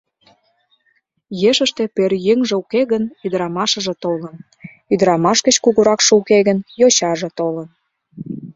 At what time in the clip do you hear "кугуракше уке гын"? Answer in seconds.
5.63-6.57